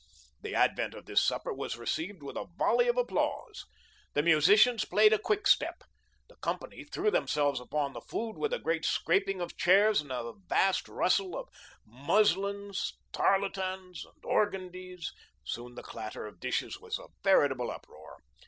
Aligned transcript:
The 0.41 0.55
advent 0.55 0.95
of 0.95 1.05
this 1.05 1.21
supper 1.21 1.53
was 1.53 1.77
received 1.77 2.23
with 2.23 2.35
a 2.35 2.47
volley 2.57 2.87
of 2.87 2.97
applause. 2.97 3.65
The 4.15 4.23
musicians 4.23 4.83
played 4.83 5.13
a 5.13 5.19
quick 5.19 5.45
step. 5.45 5.83
The 6.27 6.37
company 6.37 6.83
threw 6.85 7.11
themselves 7.11 7.59
upon 7.59 7.93
the 7.93 8.01
food 8.01 8.35
with 8.35 8.51
a 8.51 8.57
great 8.57 8.83
scraping 8.83 9.39
of 9.41 9.57
chairs 9.57 10.01
and 10.01 10.11
a 10.11 10.33
vast 10.47 10.87
rustle 10.89 11.37
of 11.37 11.49
muslins, 11.85 12.93
tarletans, 13.13 14.03
and 14.03 14.25
organdies; 14.25 15.13
soon 15.43 15.75
the 15.75 15.83
clatter 15.83 16.25
of 16.25 16.39
dishes 16.39 16.79
was 16.79 16.97
a 16.97 17.05
veritable 17.23 17.69
uproar. 17.69 18.23